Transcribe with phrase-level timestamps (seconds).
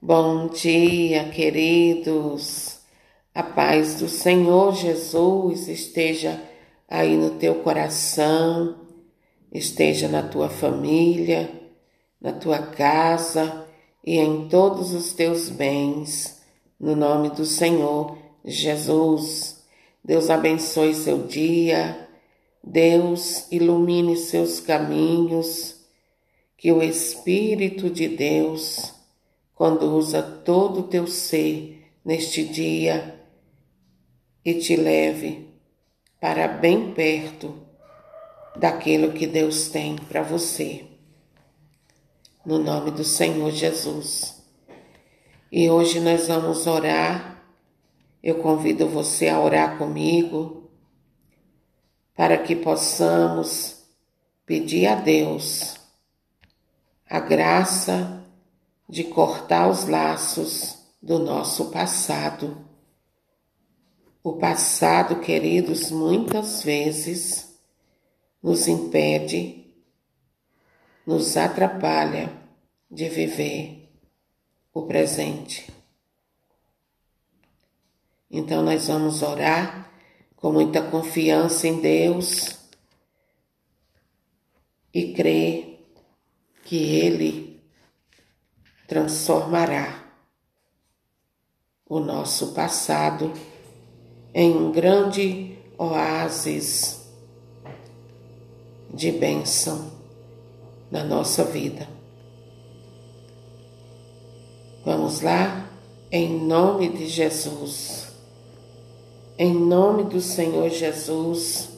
[0.00, 2.78] Bom dia, queridos.
[3.34, 6.42] A paz do Senhor Jesus esteja
[6.86, 8.76] aí no teu coração,
[9.50, 11.50] esteja na tua família,
[12.20, 13.66] na tua casa
[14.04, 16.42] e em todos os teus bens,
[16.78, 19.64] no nome do Senhor Jesus.
[20.04, 22.08] Deus abençoe seu dia,
[22.62, 25.76] Deus ilumine seus caminhos,
[26.58, 28.93] que o Espírito de Deus
[29.64, 33.18] conduza todo o teu ser neste dia
[34.44, 35.48] e te leve
[36.20, 37.66] para bem perto
[38.54, 40.84] daquilo que Deus tem para você.
[42.44, 44.44] No nome do Senhor Jesus.
[45.50, 47.42] E hoje nós vamos orar.
[48.22, 50.70] Eu convido você a orar comigo
[52.14, 53.82] para que possamos
[54.44, 55.80] pedir a Deus
[57.08, 58.23] a graça
[58.94, 62.64] de cortar os laços do nosso passado.
[64.22, 67.58] O passado, queridos, muitas vezes
[68.40, 69.66] nos impede,
[71.04, 72.30] nos atrapalha
[72.88, 73.90] de viver
[74.72, 75.68] o presente.
[78.30, 79.90] Então, nós vamos orar
[80.36, 82.60] com muita confiança em Deus
[84.94, 85.84] e crer
[86.62, 87.53] que Ele
[88.86, 90.04] transformará
[91.88, 93.32] o nosso passado
[94.34, 97.08] em um grande oásis
[98.92, 99.92] de bênção
[100.90, 101.88] na nossa vida.
[104.84, 105.70] Vamos lá?
[106.10, 108.08] Em nome de Jesus,
[109.36, 111.70] em nome do Senhor Jesus,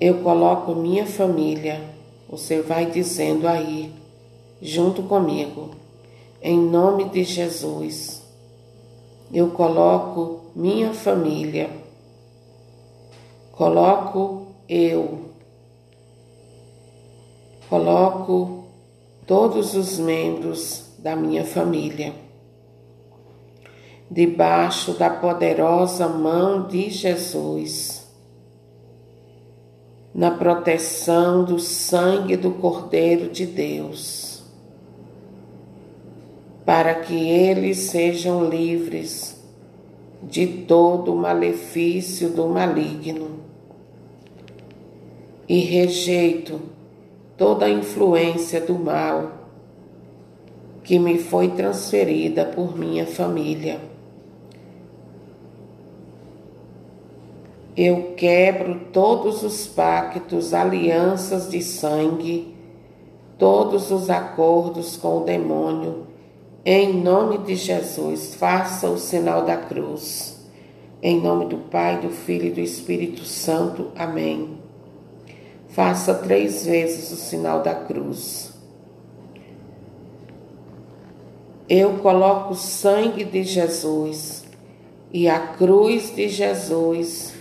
[0.00, 1.94] eu coloco minha família,
[2.28, 3.99] você vai dizendo aí,
[4.60, 5.70] junto comigo.
[6.42, 8.22] Em nome de Jesus,
[9.32, 11.70] eu coloco minha família,
[13.52, 15.30] coloco eu,
[17.68, 18.64] coloco
[19.26, 22.12] todos os membros da minha família
[24.10, 28.08] debaixo da poderosa mão de Jesus,
[30.12, 34.29] na proteção do sangue do Cordeiro de Deus
[36.70, 39.36] para que eles sejam livres
[40.22, 43.40] de todo o malefício do maligno.
[45.48, 46.60] E rejeito
[47.36, 49.32] toda a influência do mal
[50.84, 53.80] que me foi transferida por minha família.
[57.76, 62.54] Eu quebro todos os pactos, alianças de sangue,
[63.36, 66.09] todos os acordos com o demônio
[66.64, 70.38] em nome de Jesus, faça o sinal da cruz.
[71.02, 73.90] Em nome do Pai, do Filho e do Espírito Santo.
[73.96, 74.58] Amém.
[75.68, 78.52] Faça três vezes o sinal da cruz.
[81.66, 84.44] Eu coloco o sangue de Jesus
[85.12, 87.32] e a cruz de Jesus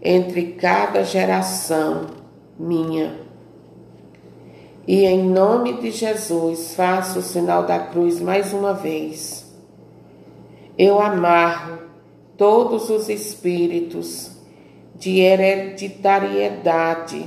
[0.00, 2.06] entre cada geração
[2.58, 3.24] minha
[4.86, 9.50] e em nome de Jesus, faço o sinal da cruz mais uma vez.
[10.76, 11.78] Eu amarro
[12.36, 14.32] todos os espíritos
[14.94, 17.26] de hereditariedade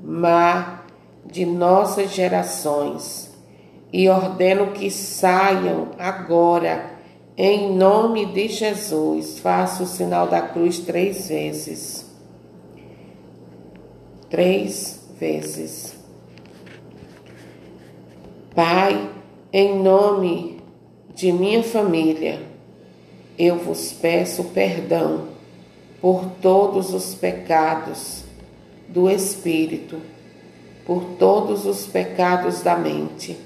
[0.00, 0.84] má
[1.26, 3.36] de nossas gerações
[3.92, 6.96] e ordeno que saiam agora,
[7.36, 9.38] em nome de Jesus.
[9.38, 12.06] Faço o sinal da cruz três vezes.
[14.30, 15.97] Três vezes.
[18.58, 19.08] Pai,
[19.52, 20.58] em nome
[21.14, 22.42] de minha família,
[23.38, 25.28] eu vos peço perdão
[26.00, 28.24] por todos os pecados
[28.88, 30.00] do espírito,
[30.84, 33.38] por todos os pecados da mente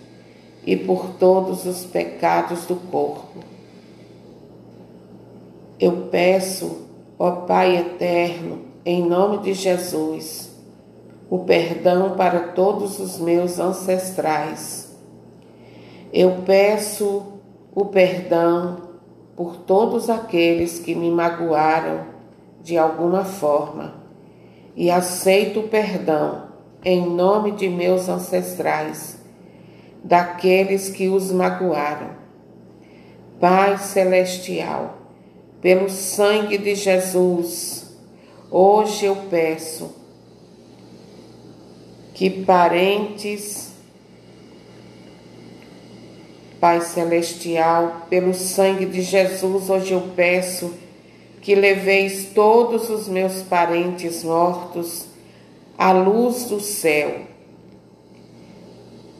[0.65, 3.41] e por todos os pecados do corpo.
[5.79, 6.87] Eu peço,
[7.19, 10.51] ó Pai eterno, em nome de Jesus,
[11.29, 14.82] o perdão para todos os meus ancestrais
[16.13, 17.41] eu peço
[17.75, 18.91] o perdão
[19.35, 22.07] por todos aqueles que me magoaram
[22.63, 23.95] de alguma forma
[24.77, 26.49] e aceito o perdão
[26.85, 29.19] em nome de meus ancestrais,
[30.05, 32.11] daqueles que os magoaram.
[33.41, 34.99] Pai Celestial,
[35.61, 37.97] pelo sangue de Jesus,
[38.51, 39.95] hoje eu peço
[42.15, 43.72] que parentes
[46.63, 50.73] Pai Celestial, pelo sangue de Jesus, hoje eu peço
[51.41, 55.07] que leveis todos os meus parentes mortos
[55.77, 57.23] à luz do céu.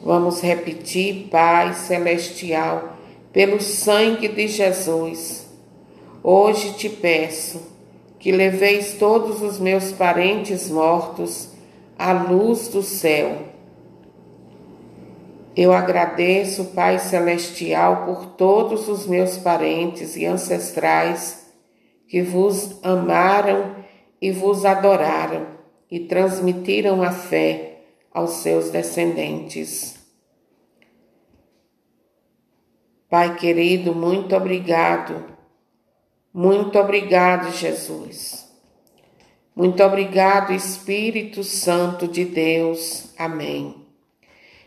[0.01, 2.95] Vamos repetir, Pai Celestial,
[3.33, 5.45] pelo sangue de Jesus.
[6.23, 7.61] Hoje te peço
[8.19, 11.49] que leveis todos os meus parentes mortos
[11.99, 13.52] à luz do céu
[15.55, 21.45] eu agradeço, Pai Celestial, por todos os meus parentes e ancestrais
[22.07, 23.75] que vos amaram
[24.19, 25.45] e vos adoraram
[25.91, 29.95] e transmitiram a fé aos seus descendentes.
[33.07, 35.23] Pai querido, muito obrigado.
[36.33, 38.51] Muito obrigado, Jesus.
[39.55, 43.13] Muito obrigado, Espírito Santo de Deus.
[43.19, 43.82] Amém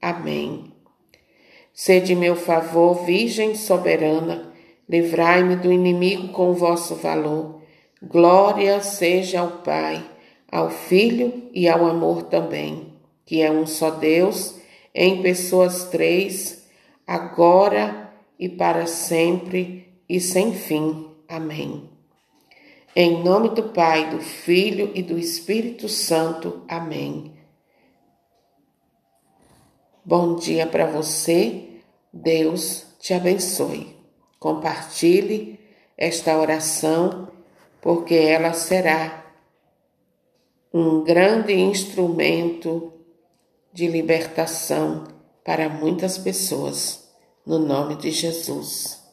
[0.00, 0.72] Amém.
[1.72, 4.52] Sede meu favor, Virgem soberana,
[4.88, 7.60] livrai-me do inimigo com vosso valor.
[8.02, 10.04] Glória seja ao Pai,
[10.50, 12.94] ao Filho e ao amor também,
[13.26, 14.56] que é um só Deus,
[14.94, 16.66] em pessoas três,
[17.06, 21.10] agora e para sempre e sem fim.
[21.28, 21.90] Amém.
[22.94, 26.62] Em nome do Pai, do Filho e do Espírito Santo.
[26.66, 27.35] Amém.
[30.08, 31.80] Bom dia para você.
[32.12, 33.96] Deus te abençoe.
[34.38, 35.58] Compartilhe
[35.98, 37.32] esta oração,
[37.80, 39.34] porque ela será
[40.72, 42.92] um grande instrumento
[43.72, 45.08] de libertação
[45.44, 47.08] para muitas pessoas,
[47.44, 49.05] no nome de Jesus.